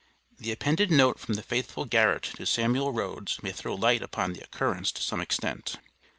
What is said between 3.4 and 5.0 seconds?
may throw light upon the occurrence